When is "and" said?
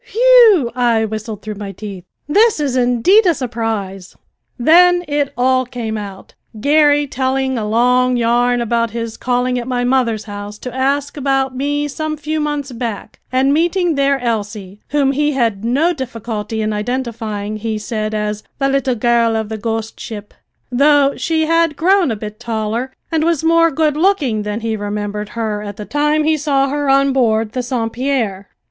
13.31-13.53, 23.11-23.23